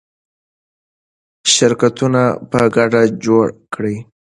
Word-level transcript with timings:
شرکتونه 1.53 2.23
په 2.51 2.59
ګډه 2.75 3.01
جوړ 3.25 3.45
کړئ. 3.73 3.97